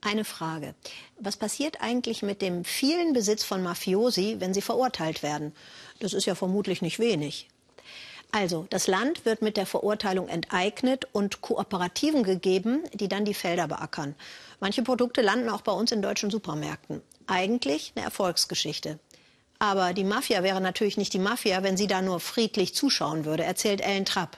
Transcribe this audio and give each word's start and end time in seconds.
Eine 0.00 0.24
Frage. 0.24 0.74
Was 1.18 1.36
passiert 1.36 1.80
eigentlich 1.80 2.22
mit 2.22 2.42
dem 2.42 2.64
vielen 2.64 3.14
Besitz 3.14 3.42
von 3.42 3.62
Mafiosi, 3.62 4.36
wenn 4.38 4.52
sie 4.52 4.60
verurteilt 4.60 5.22
werden? 5.22 5.54
Das 5.98 6.12
ist 6.12 6.26
ja 6.26 6.34
vermutlich 6.34 6.82
nicht 6.82 6.98
wenig. 6.98 7.48
Also, 8.30 8.66
das 8.68 8.88
Land 8.88 9.24
wird 9.24 9.42
mit 9.42 9.56
der 9.56 9.64
Verurteilung 9.64 10.28
enteignet 10.28 11.06
und 11.12 11.40
Kooperativen 11.40 12.24
gegeben, 12.24 12.82
die 12.92 13.08
dann 13.08 13.24
die 13.24 13.32
Felder 13.32 13.68
beackern. 13.68 14.16
Manche 14.58 14.82
Produkte 14.82 15.22
landen 15.22 15.48
auch 15.48 15.60
bei 15.60 15.72
uns 15.72 15.92
in 15.92 16.02
deutschen 16.02 16.30
Supermärkten. 16.30 17.00
Eigentlich 17.26 17.92
eine 17.94 18.04
Erfolgsgeschichte. 18.04 18.98
Aber 19.60 19.92
die 19.92 20.04
Mafia 20.04 20.42
wäre 20.42 20.60
natürlich 20.60 20.96
nicht 20.96 21.12
die 21.12 21.18
Mafia, 21.18 21.62
wenn 21.62 21.76
sie 21.76 21.86
da 21.86 22.02
nur 22.02 22.18
friedlich 22.18 22.74
zuschauen 22.74 23.24
würde, 23.24 23.44
erzählt 23.44 23.80
Ellen 23.80 24.04
Trapp. 24.04 24.36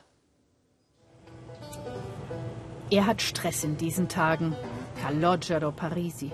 Er 2.91 3.07
hat 3.07 3.23
Stress 3.23 3.65
in 3.65 3.77
diesen 3.79 4.09
Tagen. 4.09 4.55
Calogero 5.03 5.73
Parisi. 5.73 6.33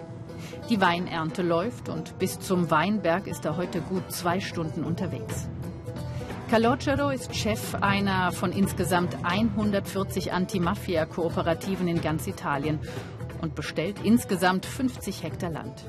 Die 0.69 0.81
Weinernte 0.81 1.43
läuft 1.43 1.89
und 1.89 2.19
bis 2.19 2.39
zum 2.41 2.71
Weinberg 2.71 3.27
ist 3.27 3.45
er 3.45 3.57
heute 3.57 3.81
gut 3.81 4.11
zwei 4.11 4.41
Stunden 4.41 4.85
unterwegs. 4.85 5.49
Calogero 6.51 7.11
ist 7.11 7.35
Chef 7.35 7.75
einer 7.77 8.31
von 8.33 8.53
insgesamt 8.53 9.17
140 9.23 10.33
Anti-Mafia-Kooperativen 10.33 11.89
in 11.89 12.03
ganz 12.03 12.27
Italien 12.27 12.79
und 13.41 13.55
bestellt 13.55 13.97
insgesamt 14.05 14.67
50 14.67 15.23
Hektar 15.23 15.51
Land. 15.51 15.85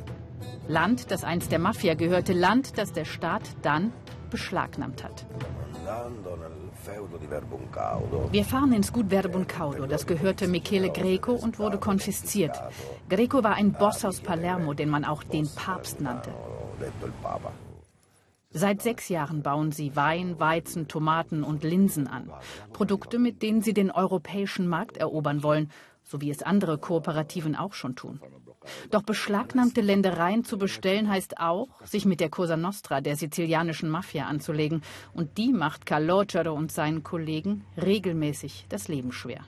Land, 0.67 1.12
das 1.12 1.23
einst 1.23 1.52
der 1.52 1.59
Mafia 1.59 1.94
gehörte, 1.95 2.34
Land, 2.34 2.78
das 2.78 2.94
der 2.94 3.05
Staat 3.05 3.44
dann 3.62 3.92
beschlagnahmt 4.30 5.03
hat. 5.03 5.26
Wir 8.32 8.46
fahren 8.46 8.73
ins 8.73 8.92
Gut 8.92 9.10
Verbuncaudo. 9.10 9.86
Das 9.86 10.05
gehörte 10.05 10.48
Michele 10.48 10.90
Greco 10.90 11.34
und 11.34 11.59
wurde 11.59 11.78
konfisziert. 11.78 12.62
Greco 13.09 13.44
war 13.44 13.56
ein 13.56 13.73
Boss 13.73 14.04
aus 14.04 14.20
Palermo, 14.20 14.73
den 14.73 14.90
man 14.90 15.06
auch 15.06 15.23
den 15.23 15.48
Papst 15.48 16.02
nannte. 16.02 16.32
Seit 18.56 18.84
sechs 18.84 19.09
Jahren 19.09 19.42
bauen 19.42 19.72
sie 19.72 19.95
Wein, 19.95 20.40
Weizen, 20.40 20.88
Tomaten 20.88 21.44
und 21.44 21.64
Linsen 21.64 22.08
an. 22.08 22.30
Produkte, 22.72 23.18
mit 23.18 23.42
denen 23.42 23.64
sie 23.64 23.73
den 23.73 23.90
europäischen 23.90 24.68
Markt 24.68 24.97
erobern 24.97 25.42
wollen, 25.42 25.72
so 26.04 26.22
wie 26.22 26.30
es 26.30 26.44
andere 26.44 26.78
Kooperativen 26.78 27.56
auch 27.56 27.73
schon 27.73 27.96
tun. 27.96 28.20
Doch 28.92 29.04
beschlagnahmte 29.04 29.82
Ländereien 29.82 30.44
zu 30.46 30.58
bestellen 30.58 31.09
heißt 31.09 31.40
auch, 31.40 31.68
sich 31.84 32.06
mit 32.06 32.20
der 32.20 32.30
Cosa 32.30 32.58
Nostra, 32.58 33.02
der 33.02 33.16
sizilianischen 33.16 33.90
Mafia, 33.90 34.28
anzulegen. 34.28 34.84
Und 35.14 35.38
die 35.38 35.52
macht 35.52 35.86
Calogero 35.86 36.54
und 36.54 36.72
seinen 36.72 37.04
Kollegen 37.04 37.66
regelmäßig 37.81 38.66
das 38.70 38.88
Leben 38.88 39.12
schwer. 39.12 39.46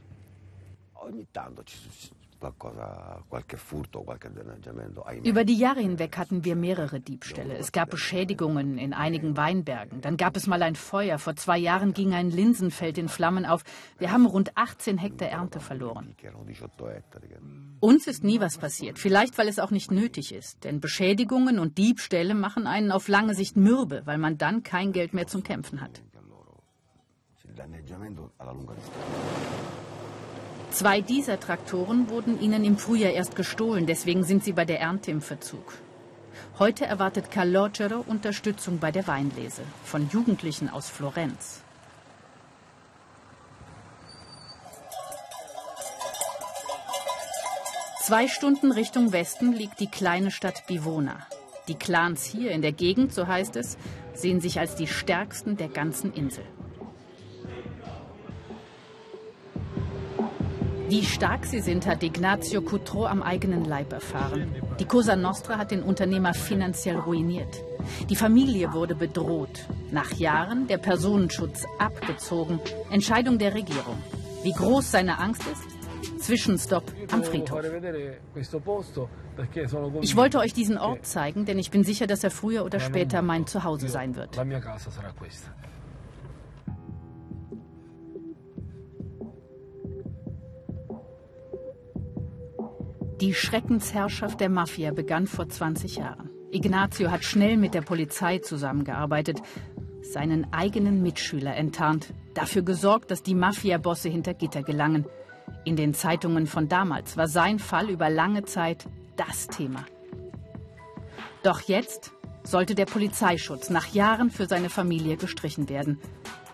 Über 5.23 5.43
die 5.45 5.57
Jahre 5.57 5.79
hinweg 5.79 6.17
hatten 6.17 6.43
wir 6.43 6.55
mehrere 6.55 6.99
Diebstähle. 6.99 7.57
Es 7.57 7.71
gab 7.71 7.89
Beschädigungen 7.89 8.77
in 8.77 8.93
einigen 8.93 9.37
Weinbergen. 9.37 10.01
Dann 10.01 10.17
gab 10.17 10.35
es 10.35 10.47
mal 10.47 10.61
ein 10.61 10.75
Feuer. 10.75 11.17
Vor 11.17 11.35
zwei 11.35 11.57
Jahren 11.57 11.93
ging 11.93 12.13
ein 12.13 12.29
Linsenfeld 12.29 12.97
in 12.97 13.09
Flammen 13.09 13.45
auf. 13.45 13.63
Wir 13.97 14.11
haben 14.11 14.25
rund 14.25 14.55
18 14.55 14.97
Hektar 14.97 15.29
Ernte 15.29 15.59
verloren. 15.59 16.15
Uns 17.79 18.07
ist 18.07 18.23
nie 18.23 18.39
was 18.39 18.57
passiert. 18.57 18.99
Vielleicht, 18.99 19.37
weil 19.37 19.47
es 19.47 19.59
auch 19.59 19.71
nicht 19.71 19.91
nötig 19.91 20.33
ist. 20.33 20.63
Denn 20.63 20.79
Beschädigungen 20.79 21.59
und 21.59 21.77
Diebstähle 21.77 22.33
machen 22.33 22.67
einen 22.67 22.91
auf 22.91 23.07
lange 23.07 23.33
Sicht 23.33 23.57
mürbe, 23.57 24.01
weil 24.05 24.17
man 24.17 24.37
dann 24.37 24.63
kein 24.63 24.91
Geld 24.91 25.13
mehr 25.13 25.27
zum 25.27 25.43
Kämpfen 25.43 25.81
hat. 25.81 26.01
Zwei 30.75 30.99
dieser 30.99 31.39
Traktoren 31.39 32.09
wurden 32.09 32.41
ihnen 32.41 32.65
im 32.65 32.77
Frühjahr 32.77 33.13
erst 33.13 33.37
gestohlen, 33.37 33.85
deswegen 33.85 34.25
sind 34.25 34.43
sie 34.43 34.51
bei 34.51 34.65
der 34.65 34.81
Ernte 34.81 35.09
im 35.09 35.21
Verzug. 35.21 35.71
Heute 36.59 36.85
erwartet 36.85 37.31
Calogero 37.31 38.03
Unterstützung 38.05 38.79
bei 38.79 38.91
der 38.91 39.07
Weinlese 39.07 39.61
von 39.85 40.09
Jugendlichen 40.09 40.69
aus 40.69 40.89
Florenz. 40.89 41.61
Zwei 48.01 48.27
Stunden 48.27 48.73
Richtung 48.73 49.13
Westen 49.13 49.53
liegt 49.53 49.79
die 49.79 49.89
kleine 49.89 50.29
Stadt 50.29 50.67
Bivona. 50.67 51.25
Die 51.69 51.75
Clans 51.75 52.25
hier 52.25 52.51
in 52.51 52.61
der 52.61 52.73
Gegend, 52.73 53.13
so 53.13 53.27
heißt 53.27 53.55
es, 53.55 53.77
sehen 54.13 54.41
sich 54.41 54.59
als 54.59 54.75
die 54.75 54.87
stärksten 54.87 55.55
der 55.55 55.69
ganzen 55.69 56.11
Insel. 56.13 56.43
Wie 60.87 61.03
stark 61.03 61.45
sie 61.45 61.61
sind, 61.61 61.87
hat 61.87 62.03
Ignazio 62.03 62.61
Coutreau 62.61 63.05
am 63.05 63.23
eigenen 63.23 63.65
Leib 63.65 63.91
erfahren. 63.91 64.53
Die 64.79 64.85
Cosa 64.85 65.15
Nostra 65.15 65.57
hat 65.57 65.71
den 65.71 65.81
Unternehmer 65.81 66.33
finanziell 66.33 66.97
ruiniert. 66.97 67.63
Die 68.09 68.15
Familie 68.15 68.71
wurde 68.71 68.93
bedroht. 68.93 69.65
Nach 69.91 70.11
Jahren 70.13 70.67
der 70.67 70.77
Personenschutz 70.77 71.65
abgezogen. 71.79 72.59
Entscheidung 72.91 73.39
der 73.39 73.55
Regierung. 73.55 73.97
Wie 74.43 74.51
groß 74.51 74.91
seine 74.91 75.17
Angst 75.17 75.43
ist? 75.51 76.21
Zwischenstopp 76.21 76.83
am 77.11 77.23
Friedhof. 77.23 77.61
Ich 80.01 80.15
wollte 80.15 80.39
euch 80.39 80.53
diesen 80.53 80.77
Ort 80.77 81.05
zeigen, 81.05 81.45
denn 81.45 81.57
ich 81.57 81.71
bin 81.71 81.83
sicher, 81.83 82.05
dass 82.05 82.23
er 82.23 82.31
früher 82.31 82.63
oder 82.63 82.79
später 82.79 83.21
mein 83.21 83.47
Zuhause 83.47 83.89
sein 83.89 84.15
wird. 84.15 84.37
Die 93.25 93.33
Schreckensherrschaft 93.33 94.39
der 94.39 94.49
Mafia 94.49 94.91
begann 94.91 95.25
vor 95.25 95.49
20 95.49 95.95
Jahren. 95.95 96.29
Ignazio 96.51 97.09
hat 97.09 97.23
schnell 97.23 97.57
mit 97.57 97.73
der 97.73 97.81
Polizei 97.81 98.37
zusammengearbeitet, 98.37 99.41
seinen 100.03 100.53
eigenen 100.53 101.01
Mitschüler 101.01 101.55
enttarnt, 101.55 102.13
dafür 102.35 102.61
gesorgt, 102.61 103.09
dass 103.09 103.23
die 103.23 103.33
Mafia-Bosse 103.33 104.09
hinter 104.09 104.35
Gitter 104.35 104.61
gelangen. 104.61 105.05
In 105.63 105.75
den 105.75 105.95
Zeitungen 105.95 106.45
von 106.45 106.67
damals 106.67 107.17
war 107.17 107.27
sein 107.27 107.57
Fall 107.57 107.89
über 107.89 108.11
lange 108.11 108.43
Zeit 108.43 108.85
das 109.15 109.47
Thema. 109.47 109.83
Doch 111.41 111.61
jetzt 111.61 112.11
sollte 112.43 112.75
der 112.75 112.85
Polizeischutz 112.85 113.71
nach 113.71 113.87
Jahren 113.87 114.29
für 114.29 114.45
seine 114.45 114.69
Familie 114.69 115.17
gestrichen 115.17 115.67
werden. 115.67 115.99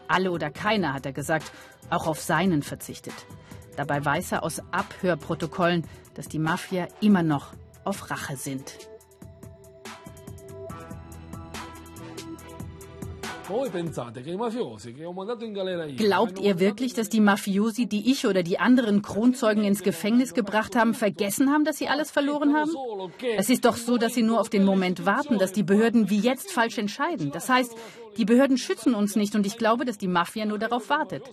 Alle 0.07 0.31
oder 0.31 0.49
keiner, 0.49 0.93
hat 0.93 1.05
er 1.05 1.11
gesagt, 1.11 1.51
auch 1.89 2.07
auf 2.07 2.21
seinen 2.21 2.63
verzichtet. 2.63 3.25
Dabei 3.75 4.03
weiß 4.03 4.33
er 4.33 4.43
aus 4.43 4.61
Abhörprotokollen, 4.71 5.85
dass 6.13 6.27
die 6.27 6.39
Mafia 6.39 6.87
immer 6.99 7.23
noch 7.23 7.53
auf 7.83 8.11
Rache 8.11 8.35
sind. 8.35 8.90
Glaubt 15.97 16.39
ihr 16.39 16.59
wirklich, 16.59 16.93
dass 16.93 17.09
die 17.09 17.19
Mafiosi, 17.19 17.85
die 17.85 18.11
ich 18.11 18.25
oder 18.25 18.43
die 18.43 18.59
anderen 18.59 19.01
Kronzeugen 19.01 19.63
ins 19.63 19.83
Gefängnis 19.83 20.33
gebracht 20.33 20.75
haben, 20.75 20.93
vergessen 20.93 21.51
haben, 21.51 21.65
dass 21.65 21.77
sie 21.77 21.87
alles 21.87 22.11
verloren 22.11 22.55
haben? 22.55 22.71
Es 23.37 23.49
ist 23.49 23.65
doch 23.65 23.75
so, 23.75 23.97
dass 23.97 24.13
sie 24.13 24.23
nur 24.23 24.39
auf 24.39 24.49
den 24.49 24.63
Moment 24.63 25.05
warten, 25.05 25.37
dass 25.37 25.51
die 25.51 25.63
Behörden 25.63 26.09
wie 26.09 26.19
jetzt 26.19 26.51
falsch 26.51 26.77
entscheiden. 26.77 27.31
Das 27.31 27.49
heißt, 27.49 27.75
die 28.17 28.25
Behörden 28.25 28.57
schützen 28.57 28.93
uns 28.93 29.15
nicht 29.15 29.35
und 29.35 29.45
ich 29.45 29.57
glaube, 29.57 29.85
dass 29.85 29.97
die 29.97 30.07
Mafia 30.07 30.45
nur 30.45 30.59
darauf 30.59 30.89
wartet. 30.89 31.23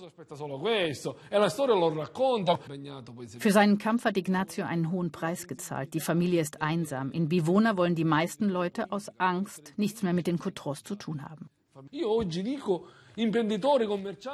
Für 3.39 3.51
seinen 3.51 3.79
Kampf 3.79 4.05
hat 4.05 4.17
Ignazio 4.17 4.65
einen 4.65 4.93
hohen 4.93 5.11
Preis 5.11 5.49
gezahlt. 5.49 5.95
Die 5.95 6.01
Familie 6.01 6.41
ist 6.41 6.63
einsam. 6.63 7.11
In 7.11 7.29
Bivona 7.29 7.77
wollen 7.77 7.95
die 7.97 8.05
meisten 8.05 8.49
Leute 8.49 8.93
aus 8.93 9.11
Angst 9.19 9.75
nichts 9.77 10.03
mehr 10.03 10.13
mit 10.13 10.27
den 10.27 10.39
Coutros 10.39 10.85
zu 10.85 10.95
tun 10.95 11.29
haben. 11.29 11.48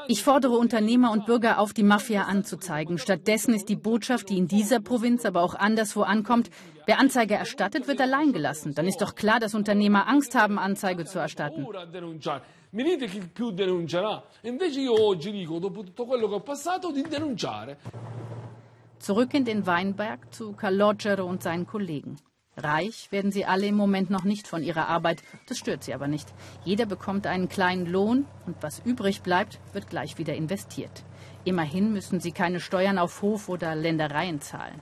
Ich 0.08 0.22
fordere 0.22 0.58
Unternehmer 0.58 1.10
und 1.10 1.24
Bürger 1.24 1.58
auf, 1.58 1.72
die 1.72 1.82
Mafia 1.82 2.24
anzuzeigen. 2.24 2.98
Stattdessen 2.98 3.54
ist 3.54 3.70
die 3.70 3.76
Botschaft, 3.76 4.28
die 4.28 4.36
in 4.36 4.46
dieser 4.46 4.80
Provinz, 4.80 5.24
aber 5.24 5.42
auch 5.42 5.54
anderswo 5.54 6.02
ankommt, 6.02 6.50
wer 6.84 7.00
Anzeige 7.00 7.34
erstattet, 7.34 7.88
wird 7.88 8.00
allein 8.00 8.32
gelassen. 8.32 8.74
Dann 8.74 8.86
ist 8.86 9.00
doch 9.00 9.14
klar, 9.14 9.40
dass 9.40 9.54
Unternehmer 9.54 10.06
Angst 10.06 10.34
haben, 10.34 10.58
Anzeige 10.58 11.06
zu 11.06 11.18
erstatten. 11.18 11.66
Zurück 18.98 19.34
in 19.34 19.44
den 19.44 19.66
Weinberg 19.66 20.34
zu 20.34 20.52
Calogero 20.52 21.24
und 21.24 21.42
seinen 21.42 21.66
Kollegen. 21.66 22.16
Reich 22.56 23.10
werden 23.10 23.32
sie 23.32 23.44
alle 23.44 23.66
im 23.66 23.74
Moment 23.74 24.10
noch 24.10 24.24
nicht 24.24 24.46
von 24.46 24.62
ihrer 24.62 24.88
Arbeit. 24.88 25.22
Das 25.46 25.58
stört 25.58 25.82
sie 25.82 25.92
aber 25.92 26.06
nicht. 26.06 26.32
Jeder 26.64 26.86
bekommt 26.86 27.26
einen 27.26 27.48
kleinen 27.48 27.86
Lohn 27.86 28.26
und 28.46 28.56
was 28.60 28.80
übrig 28.84 29.22
bleibt, 29.22 29.58
wird 29.72 29.90
gleich 29.90 30.18
wieder 30.18 30.34
investiert. 30.34 31.04
Immerhin 31.44 31.92
müssen 31.92 32.20
sie 32.20 32.32
keine 32.32 32.60
Steuern 32.60 32.98
auf 32.98 33.22
Hof 33.22 33.48
oder 33.48 33.74
Ländereien 33.74 34.40
zahlen. 34.40 34.80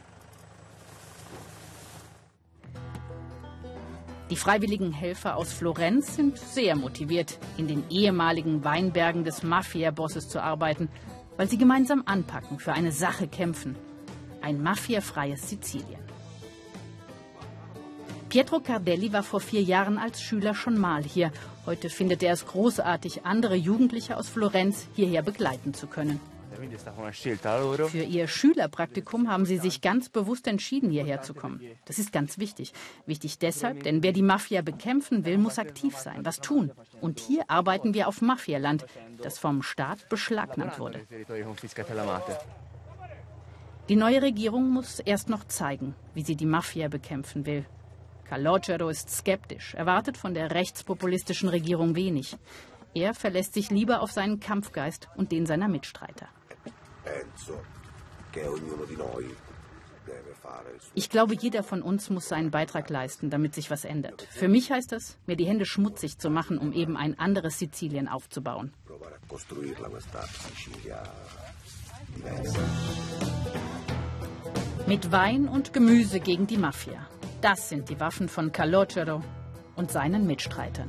Die 4.29 4.37
freiwilligen 4.37 4.93
Helfer 4.93 5.37
aus 5.37 5.53
Florenz 5.53 6.17
sind 6.17 6.39
sehr 6.39 6.75
motiviert, 6.77 7.39
in 7.59 7.69
den 7.69 7.85
ehemaligen 7.91 8.65
Weinbergen 8.65 9.25
des 9.25 9.43
Mafia-Bosses 9.43 10.29
zu 10.29 10.43
arbeiten, 10.43 10.89
weil 11.37 11.49
sie 11.51 11.59
gemeinsam 11.59 12.03
anpacken, 12.07 12.59
für 12.59 12.73
eine 12.73 12.93
Sache 12.93 13.29
kämpfen. 13.29 13.77
Ein 14.41 14.63
mafiafreies 14.63 15.51
Sizilien. 15.51 16.12
Pietro 18.33 18.61
Cardelli 18.61 19.13
war 19.13 19.23
vor 19.23 19.41
vier 19.41 19.61
Jahren 19.61 19.99
als 19.99 20.23
Schüler 20.23 20.55
schon 20.55 20.79
mal 20.79 21.03
hier. 21.03 21.31
Heute 21.67 21.91
findet 21.91 22.23
er 22.23 22.33
es 22.33 22.47
großartig, 22.47 23.27
andere 23.27 23.57
Jugendliche 23.57 24.17
aus 24.17 24.31
Florenz 24.31 24.87
hierher 24.95 25.21
begleiten 25.21 25.75
zu 25.75 25.87
können. 25.87 26.19
Für 27.91 28.03
ihr 28.03 28.29
Schülerpraktikum 28.29 29.29
haben 29.29 29.45
sie 29.45 29.59
sich 29.59 29.83
ganz 29.83 30.09
bewusst 30.09 30.47
entschieden, 30.47 30.89
hierher 30.89 31.21
zu 31.21 31.35
kommen. 31.35 31.61
Das 31.85 31.99
ist 31.99 32.11
ganz 32.11 32.39
wichtig. 32.39 32.73
Wichtig 33.05 33.39
deshalb, 33.39 33.83
denn 33.83 34.03
wer 34.03 34.13
die 34.13 34.23
Mafia 34.23 34.63
bekämpfen 34.63 35.27
will, 35.27 35.37
muss 35.37 35.59
aktiv 35.59 35.99
sein, 35.99 36.25
was 36.25 36.41
tun. 36.41 36.73
Und 37.03 37.21
hier 37.21 37.45
arbeiten 37.49 37.93
wir 37.93 38.09
auf 38.09 38.23
Mafialand, 38.23 38.87
das 39.21 39.39
vom 39.39 39.63
Staat 39.63 40.09
beschlagnahmt 40.09 40.79
wurde. 40.79 41.01
Die 43.91 43.97
neue 43.97 44.23
Regierung 44.23 44.71
muss 44.71 45.01
erst 45.01 45.29
noch 45.29 45.45
zeigen, 45.49 45.95
wie 46.15 46.23
sie 46.23 46.37
die 46.37 46.47
Mafia 46.47 46.89
bekämpfen 46.89 47.45
will. 47.45 47.67
Calogero 48.33 48.89
ist 48.89 49.11
skeptisch, 49.11 49.75
erwartet 49.75 50.17
von 50.17 50.33
der 50.33 50.53
rechtspopulistischen 50.53 51.51
Regierung 51.51 51.97
wenig. 51.97 52.39
Er 52.95 53.13
verlässt 53.13 53.53
sich 53.53 53.69
lieber 53.69 54.01
auf 54.01 54.11
seinen 54.11 54.41
Kampfgeist 54.41 55.11
und 55.17 55.33
den 55.33 55.45
seiner 55.45 55.69
Mitstreiter. 55.69 56.29
Ich 60.95 61.11
glaube, 61.11 61.35
jeder 61.35 61.63
von 61.63 61.83
uns 61.83 62.09
muss 62.09 62.27
seinen 62.27 62.51
Beitrag 62.51 62.89
leisten, 62.89 63.29
damit 63.29 63.55
sich 63.55 63.71
was 63.71 63.85
ändert. 63.85 64.27
Für 64.31 64.49
mich 64.49 64.73
heißt 64.73 64.93
das, 64.93 65.19
mir 65.27 65.37
die 65.37 65.45
Hände 65.45 65.67
schmutzig 65.67 66.17
zu 66.17 66.31
machen, 66.31 66.57
um 66.57 66.73
eben 66.73 66.97
ein 66.97 67.19
anderes 67.19 67.59
Sizilien 67.59 68.09
aufzubauen. 68.09 68.73
Mit 74.87 75.13
Wein 75.13 75.49
und 75.49 75.75
Gemüse 75.75 76.19
gegen 76.19 76.47
die 76.47 76.57
Mafia. 76.57 77.07
Das 77.43 77.69
sind 77.69 77.89
die 77.89 77.99
Waffen 77.99 78.29
von 78.29 78.53
Calogero 78.53 79.21
und 79.75 79.91
seinen 79.91 80.29
Mitstreitern. 80.29 80.89